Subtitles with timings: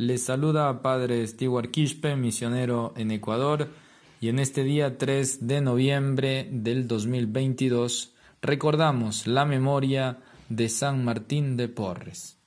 [0.00, 3.68] Les saluda Padre Stewart Quispe, misionero en Ecuador,
[4.18, 11.58] y en este día 3 de noviembre del 2022 recordamos la memoria de San Martín
[11.58, 12.38] de Porres.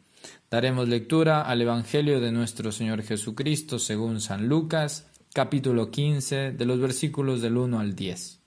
[0.50, 6.80] Daremos lectura al Evangelio de nuestro Señor Jesucristo según San Lucas, capítulo 15, de los
[6.80, 8.40] versículos del 1 al 10.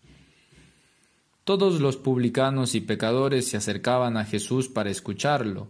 [1.45, 5.68] Todos los publicanos y pecadores se acercaban a Jesús para escucharlo,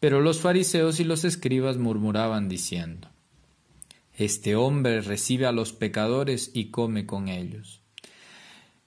[0.00, 3.08] pero los fariseos y los escribas murmuraban diciendo,
[4.14, 7.82] Este hombre recibe a los pecadores y come con ellos.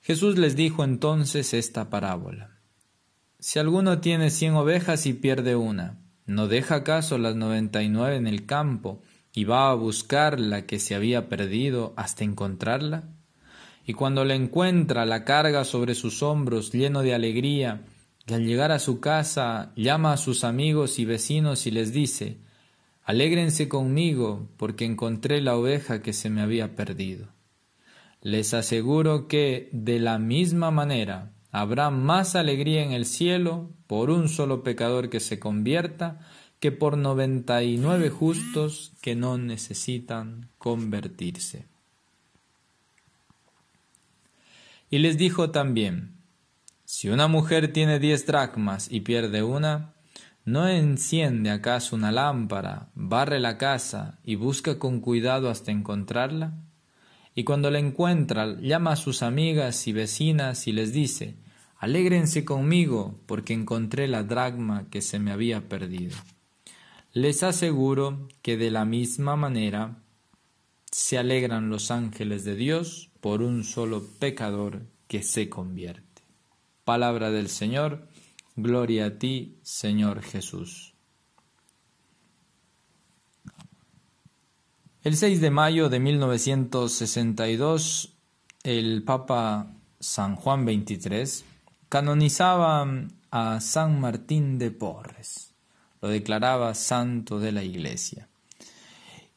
[0.01, 2.59] Jesús les dijo entonces esta parábola.
[3.39, 8.15] Si alguno tiene cien ovejas y pierde una, ¿no deja acaso las noventa y nueve
[8.15, 9.01] en el campo
[9.33, 13.09] y va a buscar la que se había perdido hasta encontrarla?
[13.85, 17.81] y cuando la encuentra la carga sobre sus hombros lleno de alegría,
[18.31, 22.37] y al llegar a su casa llama a sus amigos y vecinos y les dice,
[23.03, 27.27] Alégrense conmigo, porque encontré la oveja que se me había perdido.
[28.21, 34.29] Les aseguro que, de la misma manera, habrá más alegría en el cielo por un
[34.29, 36.25] solo pecador que se convierta
[36.61, 41.65] que por noventa y nueve justos que no necesitan convertirse.
[44.89, 46.20] Y les dijo también,
[46.93, 49.93] si una mujer tiene diez dracmas y pierde una,
[50.43, 56.53] ¿no enciende acaso una lámpara, barre la casa y busca con cuidado hasta encontrarla?
[57.33, 61.37] Y cuando la encuentra, llama a sus amigas y vecinas y les dice,
[61.77, 66.17] Alégrense conmigo, porque encontré la dracma que se me había perdido.
[67.13, 70.03] Les aseguro que de la misma manera
[70.91, 76.10] se alegran los ángeles de Dios por un solo pecador que se convierte.
[76.91, 78.05] Palabra del Señor,
[78.57, 80.93] gloria a ti, Señor Jesús.
[85.01, 88.17] El 6 de mayo de 1962,
[88.63, 91.45] el Papa San Juan XXIII
[91.87, 92.85] canonizaba
[93.31, 95.53] a San Martín de Porres,
[96.01, 98.27] lo declaraba santo de la Iglesia.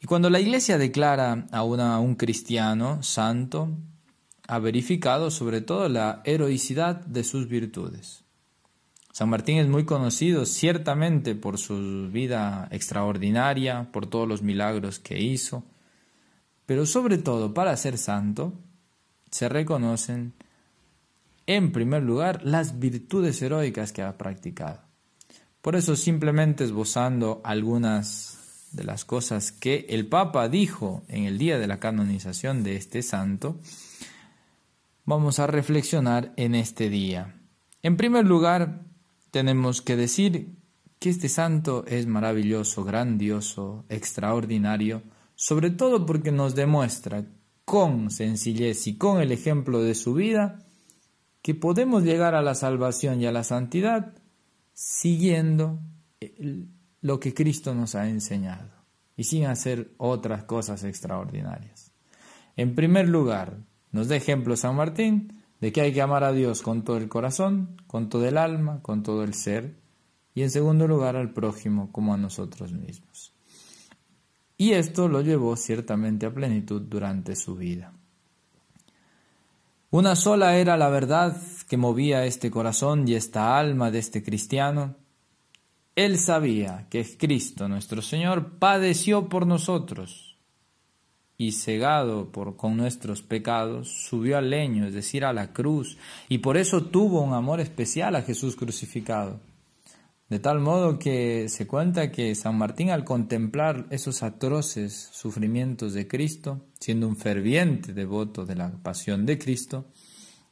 [0.00, 3.70] Y cuando la Iglesia declara a, un cristiano santo,
[4.46, 8.24] ha verificado sobre todo la heroicidad de sus virtudes.
[9.12, 15.20] San Martín es muy conocido ciertamente por su vida extraordinaria, por todos los milagros que
[15.20, 15.64] hizo,
[16.66, 18.52] pero sobre todo para ser santo
[19.30, 20.32] se reconocen
[21.46, 24.80] en primer lugar las virtudes heroicas que ha practicado.
[25.60, 31.58] Por eso simplemente esbozando algunas de las cosas que el Papa dijo en el día
[31.58, 33.60] de la canonización de este santo,
[35.04, 37.40] vamos a reflexionar en este día.
[37.82, 38.82] En primer lugar,
[39.30, 40.56] tenemos que decir
[40.98, 45.02] que este santo es maravilloso, grandioso, extraordinario,
[45.34, 47.26] sobre todo porque nos demuestra
[47.64, 50.64] con sencillez y con el ejemplo de su vida
[51.42, 54.14] que podemos llegar a la salvación y a la santidad
[54.72, 55.80] siguiendo
[57.00, 58.70] lo que Cristo nos ha enseñado
[59.16, 61.92] y sin hacer otras cosas extraordinarias.
[62.56, 63.58] En primer lugar,
[63.94, 67.08] nos da ejemplo San Martín de que hay que amar a Dios con todo el
[67.08, 69.76] corazón, con todo el alma, con todo el ser,
[70.34, 73.32] y en segundo lugar al prójimo como a nosotros mismos.
[74.58, 77.92] Y esto lo llevó ciertamente a plenitud durante su vida.
[79.90, 84.96] Una sola era la verdad que movía este corazón y esta alma de este cristiano,
[85.94, 90.33] él sabía que Cristo nuestro Señor padeció por nosotros
[91.36, 96.38] y cegado por, con nuestros pecados, subió al leño, es decir, a la cruz, y
[96.38, 99.40] por eso tuvo un amor especial a Jesús crucificado.
[100.28, 106.08] De tal modo que se cuenta que San Martín al contemplar esos atroces sufrimientos de
[106.08, 109.86] Cristo, siendo un ferviente devoto de la pasión de Cristo,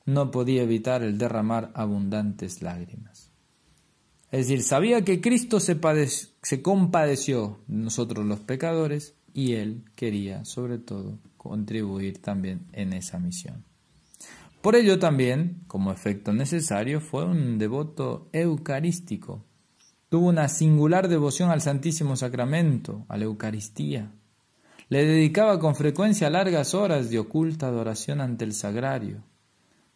[0.04, 3.31] no podía evitar el derramar abundantes lágrimas.
[4.31, 5.78] Es decir, sabía que Cristo se,
[6.43, 13.19] se compadeció de nosotros los pecadores y él quería, sobre todo, contribuir también en esa
[13.19, 13.64] misión.
[14.61, 19.44] Por ello también, como efecto necesario, fue un devoto eucarístico.
[20.08, 24.12] Tuvo una singular devoción al Santísimo Sacramento, a la Eucaristía.
[24.88, 29.25] Le dedicaba con frecuencia largas horas de oculta adoración ante el sagrario,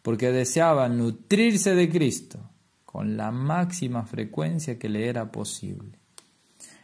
[0.01, 2.39] porque deseaba nutrirse de Cristo
[2.83, 5.99] con la máxima frecuencia que le era posible.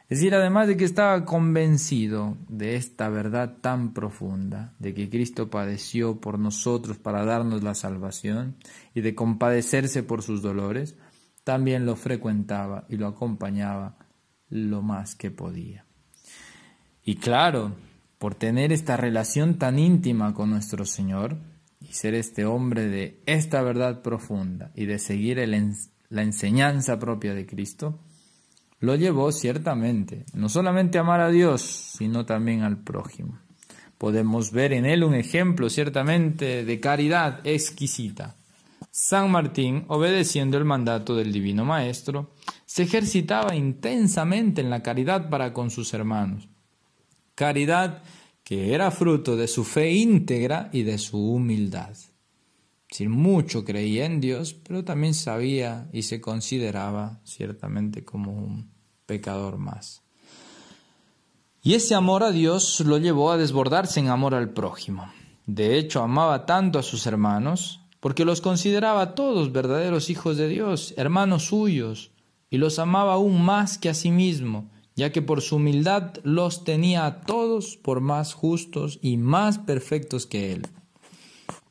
[0.10, 5.50] Es decir, además de que estaba convencido de esta verdad tan profunda, de que Cristo
[5.50, 8.58] padeció por nosotros para darnos la salvación
[8.94, 10.98] y de compadecerse por sus dolores,
[11.44, 13.98] también lo frecuentaba y lo acompañaba
[14.50, 15.86] lo más que podía.
[17.04, 17.76] Y claro,
[18.20, 21.38] por tener esta relación tan íntima con nuestro Señor
[21.82, 25.38] y ser este hombre de esta verdad profunda y de seguir
[26.10, 28.00] la enseñanza propia de Cristo,
[28.84, 33.40] lo llevó ciertamente, no solamente a amar a Dios, sino también al prójimo.
[33.98, 38.36] Podemos ver en él un ejemplo ciertamente de caridad exquisita.
[38.92, 42.34] San Martín, obedeciendo el mandato del Divino Maestro,
[42.66, 46.50] se ejercitaba intensamente en la caridad para con sus hermanos.
[47.36, 48.04] Caridad
[48.44, 51.96] que era fruto de su fe íntegra y de su humildad.
[52.90, 58.73] Sin mucho creía en Dios, pero también sabía y se consideraba ciertamente como un
[59.14, 60.02] pecador más.
[61.62, 65.14] Y ese amor a Dios lo llevó a desbordarse en amor al prójimo.
[65.46, 70.96] De hecho, amaba tanto a sus hermanos, porque los consideraba todos verdaderos hijos de Dios,
[70.98, 72.10] hermanos suyos,
[72.50, 76.64] y los amaba aún más que a sí mismo, ya que por su humildad los
[76.64, 80.68] tenía a todos por más justos y más perfectos que él.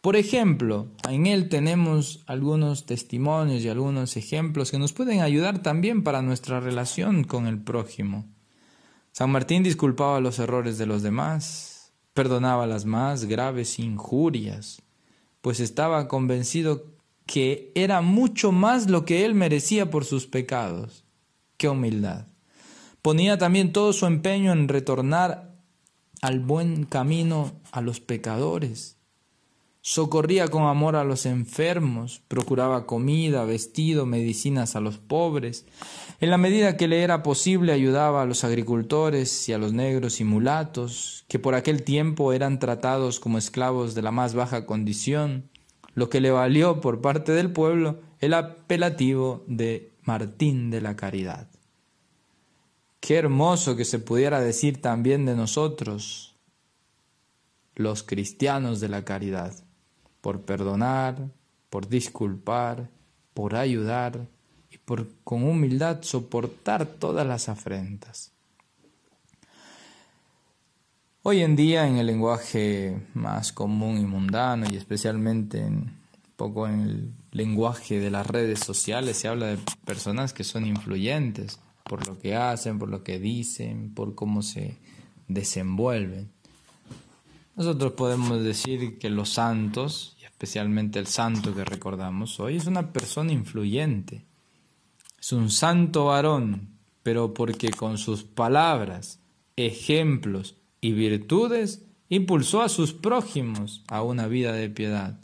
[0.02, 6.02] Por ejemplo, en él tenemos algunos testimonios y algunos ejemplos que nos pueden ayudar también
[6.02, 8.26] para nuestra relación con el prójimo.
[9.12, 14.82] San Martín disculpaba los errores de los demás, perdonaba las más graves injurias,
[15.40, 16.84] pues estaba convencido
[17.25, 21.04] que era mucho más lo que él merecía por sus pecados.
[21.56, 22.26] ¡Qué humildad!
[23.02, 25.54] Ponía también todo su empeño en retornar
[26.22, 28.99] al buen camino a los pecadores
[29.82, 35.67] socorría con amor a los enfermos, procuraba comida, vestido, medicinas a los pobres.
[36.20, 40.20] En la medida que le era posible ayudaba a los agricultores y a los negros
[40.20, 45.50] y mulatos, que por aquel tiempo eran tratados como esclavos de la más baja condición,
[45.94, 51.49] lo que le valió por parte del pueblo el apelativo de Martín de la Caridad.
[53.00, 56.37] Qué hermoso que se pudiera decir también de nosotros,
[57.75, 59.52] los cristianos de la caridad
[60.22, 61.28] por perdonar,
[61.69, 62.88] por disculpar,
[63.34, 64.26] por ayudar
[64.70, 68.32] y por con humildad soportar todas las afrentas.
[71.24, 75.92] Hoy en día en el lenguaje más común y mundano y especialmente en
[76.36, 81.60] poco en el lenguaje de las redes sociales se habla de personas que son influyentes
[81.84, 84.76] por lo que hacen, por lo que dicen, por cómo se
[85.28, 86.30] desenvuelven.
[87.54, 90.12] Nosotros podemos decir que los santos,
[90.42, 94.24] especialmente el santo que recordamos hoy, es una persona influyente.
[95.20, 96.70] Es un santo varón,
[97.04, 99.20] pero porque con sus palabras,
[99.54, 105.20] ejemplos y virtudes impulsó a sus prójimos a una vida de piedad.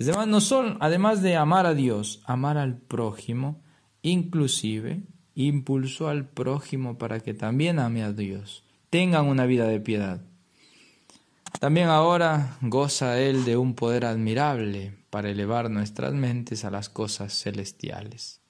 [0.00, 3.62] Además, no son, además de amar a Dios, amar al prójimo,
[4.02, 5.04] inclusive
[5.36, 10.20] impulsó al prójimo para que también ame a Dios, tengan una vida de piedad.
[11.60, 17.34] También ahora goza Él de un poder admirable para elevar nuestras mentes a las cosas
[17.34, 18.40] celestiales.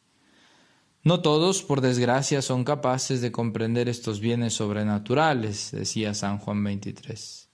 [1.02, 7.50] No todos, por desgracia, son capaces de comprender estos bienes sobrenaturales, decía San Juan 23.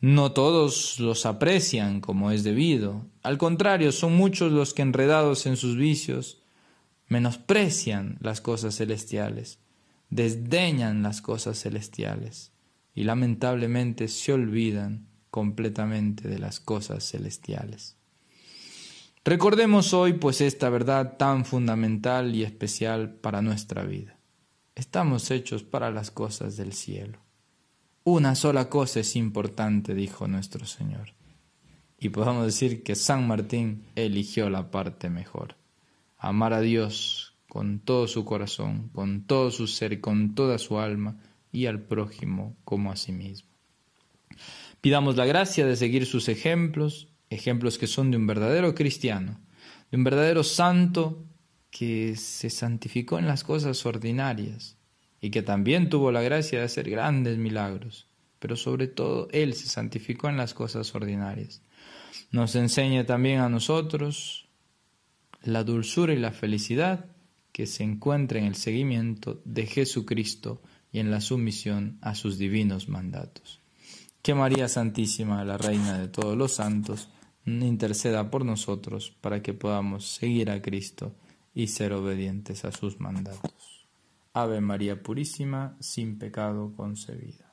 [0.00, 3.06] No todos los aprecian como es debido.
[3.22, 6.42] Al contrario, son muchos los que enredados en sus vicios
[7.06, 9.60] menosprecian las cosas celestiales,
[10.10, 12.52] desdeñan las cosas celestiales
[12.94, 17.96] y lamentablemente se olvidan completamente de las cosas celestiales.
[19.24, 24.18] Recordemos hoy pues esta verdad tan fundamental y especial para nuestra vida.
[24.74, 27.18] Estamos hechos para las cosas del cielo.
[28.02, 31.12] Una sola cosa es importante, dijo nuestro Señor.
[31.98, 35.56] Y podemos decir que San Martín eligió la parte mejor.
[36.16, 41.18] Amar a Dios con todo su corazón, con todo su ser, con toda su alma,
[41.52, 43.48] y al prójimo como a sí mismo.
[44.80, 49.40] Pidamos la gracia de seguir sus ejemplos, ejemplos que son de un verdadero cristiano,
[49.90, 51.24] de un verdadero santo
[51.70, 54.76] que se santificó en las cosas ordinarias
[55.20, 59.68] y que también tuvo la gracia de hacer grandes milagros, pero sobre todo Él se
[59.68, 61.62] santificó en las cosas ordinarias.
[62.30, 64.48] Nos enseña también a nosotros
[65.42, 67.06] la dulzura y la felicidad
[67.52, 72.88] que se encuentra en el seguimiento de Jesucristo y en la sumisión a sus divinos
[72.88, 73.60] mandatos.
[74.22, 77.08] Que María Santísima, la Reina de todos los santos,
[77.46, 81.14] interceda por nosotros para que podamos seguir a Cristo
[81.54, 83.88] y ser obedientes a sus mandatos.
[84.32, 87.49] Ave María Purísima, sin pecado concebida.